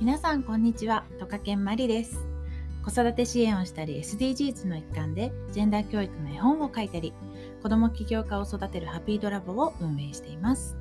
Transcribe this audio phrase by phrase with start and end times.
[0.00, 1.04] 皆さんこんにちは。
[1.18, 2.24] トカケンマリです。
[2.82, 7.12] 子育て支援をしたり SDGs の一環でジェンダー教育の絵本を書いたり
[7.62, 10.74] 子ども起業家を育てるハピードラボを運営しています。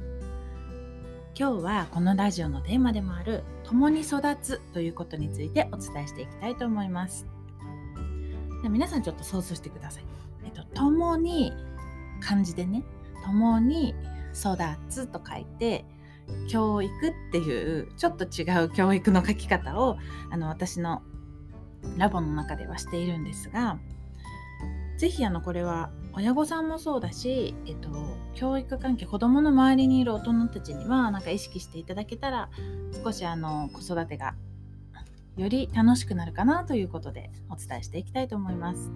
[1.37, 7.27] 今日はこのラジオのテーマでもある共に育つということについてお伝えしていきたいと思います。
[8.63, 10.05] 皆さんちょっと想像してください。
[10.45, 11.51] えっと共に
[12.21, 12.85] 漢字でね。
[13.25, 13.93] 共に
[14.33, 14.57] 育
[14.87, 15.83] つと書いて
[16.49, 19.97] 教育っていうちょっと違う教育の書き方を
[20.31, 21.01] あの私の
[21.97, 23.79] ラボの中ではしているんですが
[24.97, 27.89] 是非これは親御さんもそうだし、えっと、
[28.35, 32.49] 教育関係子どもの周りにいる大人たちにはなんか意識していただけたら
[33.01, 34.35] 少しあの子育てが
[35.37, 38.91] より楽しくなるかなということでお伝えしていきたいと思います。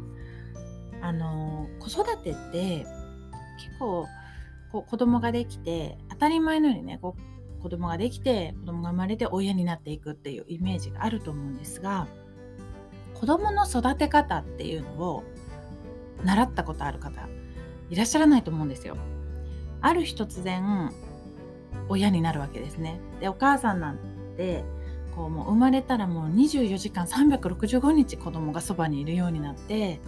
[1.02, 2.86] あの子育てって
[3.58, 4.08] 結構
[4.72, 12.08] こう子供ができて当たり前のようにねこう子供ができて子供が生まれて親になっていくっていうイメージがあると思うんですが
[13.14, 15.24] 子供の育て方っていうのを
[16.24, 17.28] 習ったことある方
[17.90, 18.98] いらっしゃらないと思うんですよ。
[19.82, 20.92] ある日突然
[21.90, 23.00] 親になるわけですね。
[23.20, 23.98] でお母さんなん
[24.38, 24.64] て
[25.16, 30.00] こうもう生まれたらもう24時間365日子供がそばにいるようになって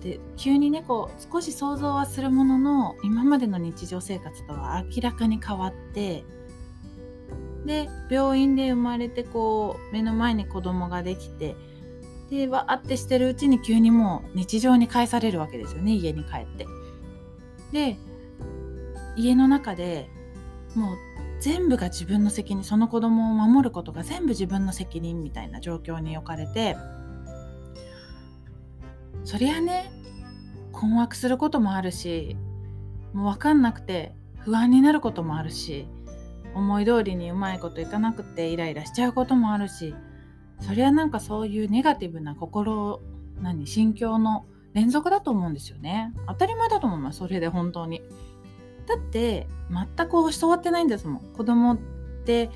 [0.00, 6.24] で急にねこう少し想像はするものの今までの日常生活とは明らかに変わって
[7.66, 11.56] で病院で生まれてこう目の前に子供ができて
[12.30, 16.66] でわーってしてるうちに急にもう日常に返されるわけですよね家に帰って。
[17.72, 17.96] で
[19.16, 20.08] 家の中で
[20.74, 20.96] もう
[21.40, 26.76] 全部が自分の責任その子供を守ることが全部自分の責任みたいな状況に置かれて
[29.26, 29.90] そりゃね
[30.70, 32.36] 困惑することもあるし
[33.12, 35.88] もう分かんなくて不安になることもあるし
[36.54, 39.96] 思い通りにうまいこといかなくてイライラしちゃうこともあるし
[40.60, 43.02] そりゃなんかそういうネガティブな心
[43.42, 46.12] 何心境の連続だと思うんですよね。
[46.28, 48.02] 当たり前だと思いますそれで本当に。
[48.86, 51.32] だって全く教わってないんですもん。
[51.34, 51.78] 子供っ
[52.24, 52.50] て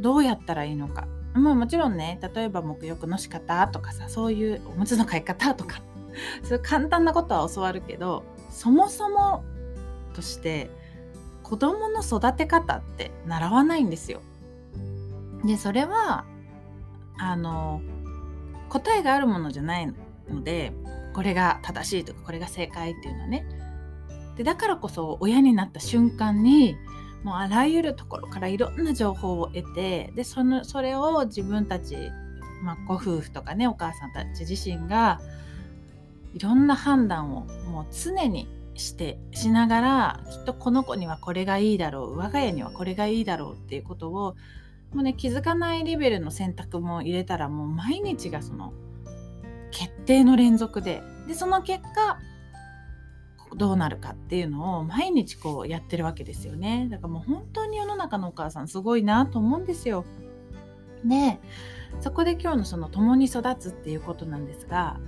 [0.00, 1.08] どうやったらいいのか。
[1.36, 5.80] まあもちろんね例えば沐浴の仕方とかさそういうおむつの買い方とか。
[6.42, 9.44] そういう簡単なことは教わるけどそもそも
[10.14, 10.70] として
[11.42, 14.20] 子供の育て方って習わないんですよ。
[15.44, 16.24] でそれは
[17.18, 17.82] あの
[18.68, 19.94] 答えがあるものじゃない
[20.28, 20.72] ので
[21.14, 23.46] これが正しいとかこれが正解っていうのはね。
[24.36, 26.76] でだからこそ親になった瞬間に
[27.22, 31.96] もうあらゆるところからいろんな情報を得てでそのそれを自分たち、
[32.62, 35.20] まあ、ご夫婦とかねお母さんたち自身が
[36.34, 44.36] いろんな判断をもう常にしてしながらきっとこの子にはこれがいいだろう我が家にはこれがいいだろうっていうことを
[44.92, 48.72] もうね気づかないレベルの選択も入れたらもう毎日がその
[49.70, 52.18] 決定の連続ででその結果
[53.54, 56.88] どうなるかっていうのを毎日こうやってるわけですよね。
[56.90, 60.04] だからもう本当に世の中のお母さんすごいなと思うんですよ。
[61.04, 61.38] で
[62.00, 64.98] そこで今日のその共に育つっていうことなんですが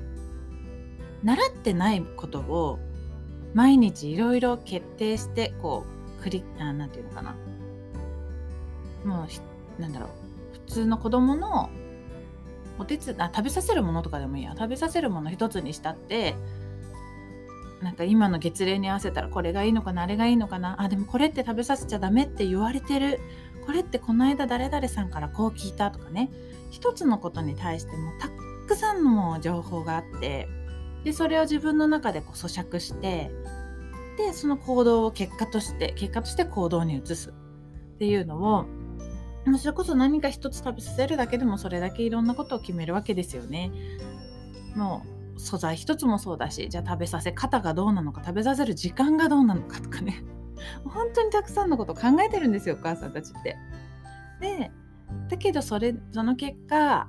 [1.24, 2.78] 習ってないことを
[3.54, 5.84] 毎日いろいろ決定してこ
[6.18, 7.36] うクリあなんていうのかな。
[9.04, 9.26] も
[9.78, 10.08] うなんだろう。
[10.52, 11.70] 普通の子供の
[12.78, 14.54] お手伝い食べさせるものとかでもいいや。
[14.56, 16.36] 食べさせるもの一つにしたって
[17.82, 23.20] なんか今の月齢に合わせたらこれがいいのかなあれがいいのかなあでもこれって食べさせちゃダメって言われてる。
[23.66, 26.30] これってこの間誰々さんからこう聞いたとかね。
[26.70, 28.28] 一つのことに対してもた
[28.66, 30.48] くさんの情報があって。
[31.04, 33.30] でそれを自分の中でこう咀嚼して。
[34.16, 37.30] でその行動を結果として結果として行動に移す。
[37.30, 38.66] っていうのを
[39.58, 43.70] それこそ何か一つ食べさせるだけでもそれだけいろんなことを決めるわけですよね。
[44.74, 50.24] もう素材一つもそうだしじゃあ食べさせ方がどうなのか食べさせる時間がどうなのかとかね。
[50.84, 53.56] 本当にたくさんのこと考えてるんですよお母さんたちって。
[54.40, 54.70] で
[55.28, 57.08] だけどそれその結果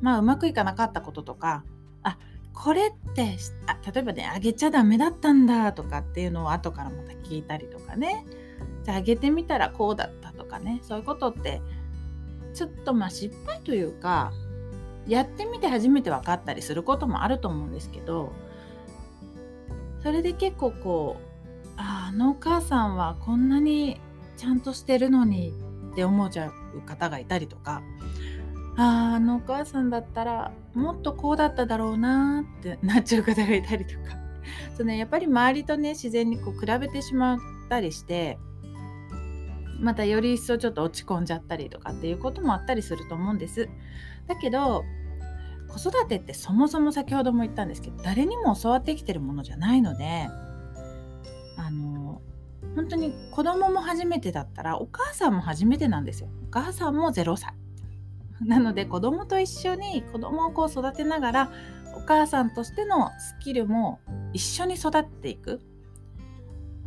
[0.00, 1.64] まあうまくいかなかったこととか
[2.02, 2.18] あ
[2.52, 3.36] これって
[3.66, 8.26] あ例えばねあげちゃダメだったんだとかっていうのを後からまた聞いたりとかね。
[8.84, 10.80] じゃああげてみたらこうだったとかね。
[10.82, 11.62] そういうことって
[12.54, 14.32] ちょっとまあ失敗というか
[15.08, 18.32] やってみて初めて分かったりすることもあると思うんですけど
[20.02, 24.00] それで結構こうあのお母さんはこんなに
[24.36, 25.52] ちゃんとしてるのに
[25.92, 27.82] って思っちゃう方がいたりとか
[28.76, 34.16] ああのお母さんだったらもっとこうだっただろうなってなっちゃう方がいたりとか。
[34.76, 37.38] そう、ね、やっぱり周りとね自然にこう比べてしまっ
[37.68, 38.38] たりして
[39.78, 43.68] またより一層ちょっと落ち込んじゃったりとかっていうこともあったりすると思うんです。
[44.26, 44.84] だけど
[45.68, 50.28] 子育てってそもそも先ほども言ったんですけど誰にも教わってきてるものじゃないので
[51.56, 52.22] あの
[52.74, 56.28] 本当に子供も初めてだったらお母さんも初めてなんですよ。
[56.48, 57.54] お母さんも0歳。
[58.40, 61.52] なので子供と一緒に子供をこう育てながら
[61.96, 64.00] お母さんとしてのスキルも
[64.32, 65.60] 一緒に育っていく。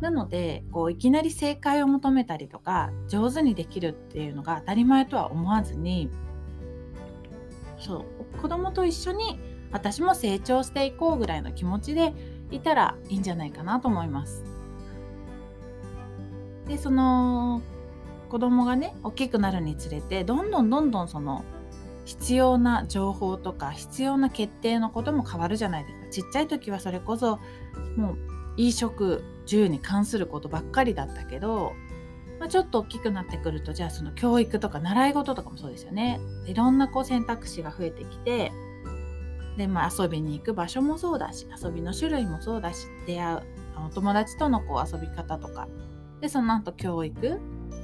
[0.02, 6.10] なのでこういきなり正解を求めたりとか上手にできるっていうのが当たり前とは思わずに
[7.78, 8.04] そ
[8.34, 9.38] う子供と一緒に
[9.70, 12.12] 私も成長していこうぐらいの気持ちで
[12.50, 14.44] いたらいいんじゃないかなと思います。
[16.66, 17.62] でその
[18.28, 21.44] 子供がね大きくなるにつれてどんどんどんどんその
[22.04, 27.38] 必要な情報とか必要な決定のことも変わるじゃないですかちっちゃい時はそれこそ
[27.96, 28.18] もう
[28.56, 31.74] 衣食住に関することばっかりだったけど、
[32.38, 36.20] まあ、ちょっと大きくなってくるとじゃあその教育とか習い事とかもそうですよね。
[36.46, 38.52] いろんなこう選択肢が増えてきて
[39.56, 43.42] で、まあ、遊びに行く場所もそうだし遊びの種類もそうだし出会う
[43.86, 45.68] お友達とのこう遊び方とか。
[46.20, 47.40] でその後教育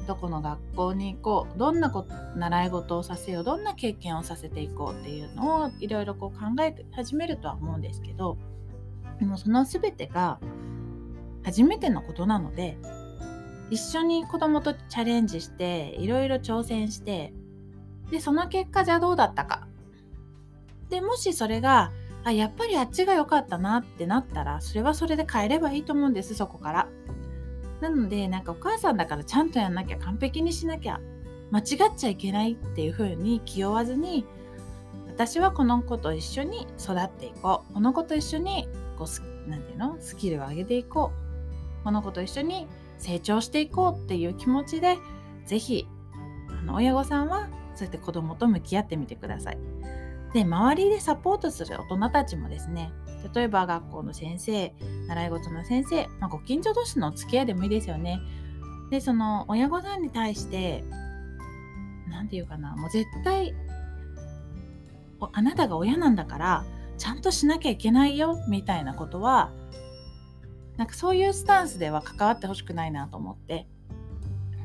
[0.06, 2.06] どこの学校に行こうどんなこ
[2.36, 8.38] 習い事をさせようどんな経験をさせていこうっていうのをいろいろこう考えて始めるとは思うんですけど
[9.20, 10.40] でもその全てが
[11.48, 12.76] 初めてのことなので
[13.70, 17.32] 一緒に子供とチャレンジしていろいろ挑戦して
[18.10, 19.66] でその結果じゃどうだったか。
[20.90, 21.90] でもしそれが
[22.24, 26.88] あやっぱりあっちが良かったなってなったらそれはそれで変えればいいと思うんですそこから。
[27.80, 31.00] なのでなんかお母さんだからちゃんとやんなきゃ完璧にしなきゃ
[31.50, 31.64] 間違っ
[31.96, 34.26] ちゃいけないっていう風に気負わずに
[35.06, 37.74] 私はこの子と一緒に育っていこう。
[37.74, 38.68] この子と一緒に
[38.98, 39.06] こ
[39.46, 39.96] うなんていうの？
[40.00, 41.27] スキルを上げていこう。
[41.84, 42.66] この子と一緒に
[42.98, 44.98] 成長していこうっていう気持ちで
[45.46, 45.86] 是非
[46.70, 49.58] 親御さんはそうやって子供と向き合ってみてください。
[50.34, 52.92] で周りでサポートする大人たちもですね
[53.34, 54.74] 例えば学校の先生
[55.06, 58.20] 習い事の先生、まあ、ご近所同士の付き合いでもいいですよね。
[58.90, 60.84] でその親御さんに対して
[62.08, 63.54] 何て言うかなもう絶対
[65.32, 66.64] あなたが親なんだから
[66.96, 69.50] ちゃんとしなきゃいけないよみたいなことは
[70.78, 73.66] なんかそういうスタンスでは関わってほしくないなと思って。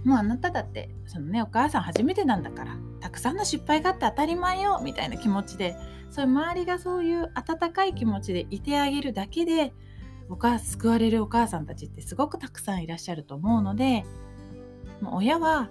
[0.04, 5.77] もうあなただってそのねお母さん初めてなんだからたくさんの失敗があって当たり前よみたいな気持ちで
[6.12, 9.74] そういう周りがそういう温かい気持ちでいてあげるだけで
[10.30, 14.04] お母救われるお母さんたちってすごくたくさんいらっしゃると思うので
[15.01, 15.69] もう親は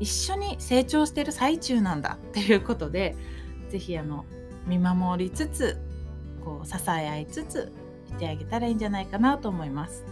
[0.00, 3.16] 一緒に成長してる最中なんだっていうことで
[3.70, 4.24] 是非あの
[4.66, 5.78] 見守りつつ
[6.44, 7.72] こう支え合いつつ
[8.08, 10.04] いてあげたらいいんじゃないかなと思います。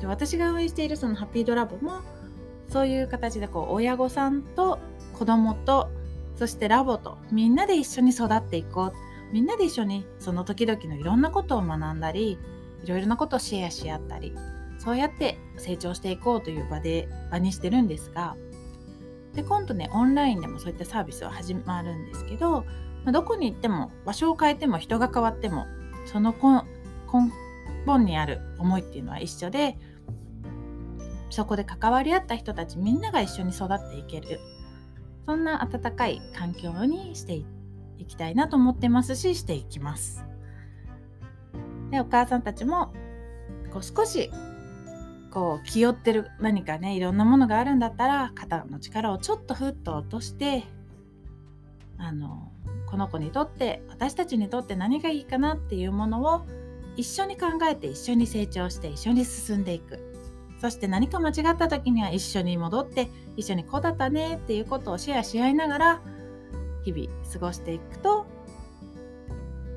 [0.00, 2.00] で私が運営しているそのハッピードラボも
[2.68, 4.78] そういう形でこう親御さんと
[5.12, 5.90] 子供と
[6.36, 8.92] そしてラボとみんなで一緒に育っていこう
[9.32, 12.38] みんなで一緒にその時々のいろんなことを学んだり
[12.82, 14.34] いろいろなことをシェアし合ったり
[14.78, 18.36] そうやって成長していこうという場で場にしてるんですが
[19.34, 22.66] で今度ねオンラインでもそういったサービスは始まるんですけど、
[23.10, 25.66] どこに行っても場所を変えても人が変わっても
[26.04, 26.34] その
[27.12, 27.30] 根
[27.86, 29.76] 本にある思いっていうのは一緒で
[31.30, 34.40] そこで関わり合った人たちみんなが一緒に育っていける
[35.26, 37.34] そんな温かい環境にして
[37.98, 40.24] いきたいなと思ってますししていきます。
[41.90, 42.92] でお母さんたちも
[43.72, 44.30] こう少し
[45.30, 50.64] こう気負ってる何かねいろんなものがあるんだったら肩の力をちょっとふっと落として
[51.98, 52.52] あの
[52.86, 56.46] この子にとって私たちにとって何がいいかなっていうものを
[56.96, 59.98] 一緒に考えて一緒に成長して一緒に進んでいく
[60.60, 66.02] そして何か間違った時には一緒に戻って一緒にこうだったねっていうことをシェアし合いながら
[66.84, 68.26] 日々過ごしていくと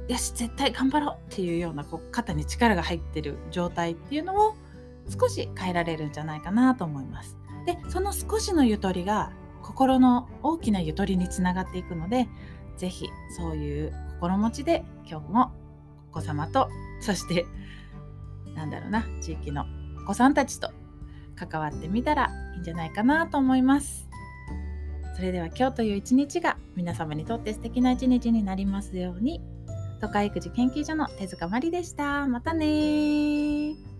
[0.07, 4.55] よし絶対頑張ろうっていうようなこう肩に力が入ってる状態っていうのを
[5.09, 7.37] 少し変えられるんじゃないかなと思います。
[7.65, 9.31] でその少しのゆとりが
[9.63, 12.27] 心の大きなゆとりにつながっていくので
[12.77, 15.51] 是非そういう心持ちで今日も
[16.11, 16.69] お子様と
[17.05, 17.45] そして
[18.55, 19.65] なんだろうな地域の
[20.01, 20.71] お子さんたちと
[21.35, 24.09] 関わってみたらいいんじゃないかなと思います。
[25.15, 29.41] それでは今日という一日が皆様にとって素敵な一日になりますように。
[30.01, 32.27] 都会育児研究所の手塚まりでした。
[32.27, 33.94] またね